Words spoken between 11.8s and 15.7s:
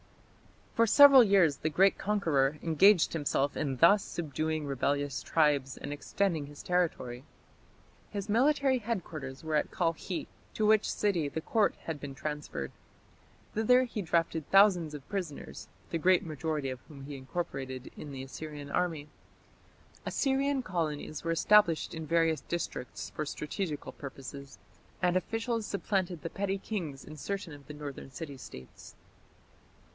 had been transferred. Thither he drafted thousands of prisoners,